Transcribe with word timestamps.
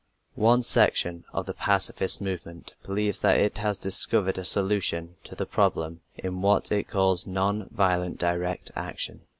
One 0.33 0.63
section 0.63 1.25
of 1.31 1.45
the 1.45 1.53
pacifist 1.53 2.21
movement 2.21 2.73
believes 2.81 3.21
that 3.21 3.37
it 3.39 3.59
has 3.59 3.77
discovered 3.77 4.39
a 4.39 4.43
solution 4.43 5.17
to 5.25 5.35
the 5.35 5.45
problem 5.45 6.01
in 6.17 6.41
what 6.41 6.71
it 6.71 6.87
calls 6.87 7.27
"non 7.27 7.69
violent 7.71 8.17
direct 8.17 8.71
action." 8.75 9.21